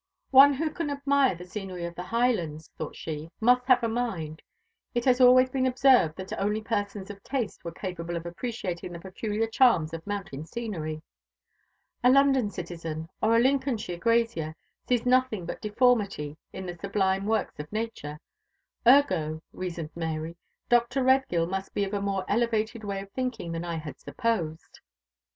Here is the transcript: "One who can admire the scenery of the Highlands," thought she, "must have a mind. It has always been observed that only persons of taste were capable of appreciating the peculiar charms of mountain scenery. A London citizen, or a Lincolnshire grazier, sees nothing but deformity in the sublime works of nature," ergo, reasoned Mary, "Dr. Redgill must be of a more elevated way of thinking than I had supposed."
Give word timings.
"One 0.31 0.53
who 0.55 0.71
can 0.71 0.89
admire 0.89 1.35
the 1.35 1.45
scenery 1.45 1.85
of 1.85 1.93
the 1.93 2.01
Highlands," 2.01 2.71
thought 2.75 2.95
she, 2.95 3.29
"must 3.39 3.67
have 3.67 3.83
a 3.83 3.87
mind. 3.87 4.41
It 4.95 5.05
has 5.05 5.21
always 5.21 5.51
been 5.51 5.67
observed 5.67 6.15
that 6.15 6.33
only 6.39 6.59
persons 6.59 7.11
of 7.11 7.21
taste 7.21 7.63
were 7.63 7.71
capable 7.71 8.15
of 8.17 8.25
appreciating 8.25 8.93
the 8.93 8.99
peculiar 8.99 9.45
charms 9.45 9.93
of 9.93 10.07
mountain 10.07 10.43
scenery. 10.47 11.03
A 12.03 12.09
London 12.09 12.49
citizen, 12.49 13.09
or 13.21 13.35
a 13.35 13.39
Lincolnshire 13.39 13.99
grazier, 13.99 14.55
sees 14.89 15.05
nothing 15.05 15.45
but 15.45 15.61
deformity 15.61 16.35
in 16.51 16.65
the 16.65 16.73
sublime 16.75 17.27
works 17.27 17.59
of 17.59 17.71
nature," 17.71 18.17
ergo, 18.87 19.43
reasoned 19.53 19.91
Mary, 19.93 20.35
"Dr. 20.67 21.03
Redgill 21.03 21.45
must 21.45 21.75
be 21.75 21.83
of 21.83 21.93
a 21.93 22.01
more 22.01 22.25
elevated 22.27 22.83
way 22.83 23.01
of 23.03 23.11
thinking 23.11 23.51
than 23.51 23.63
I 23.63 23.75
had 23.75 23.99
supposed." 23.99 24.79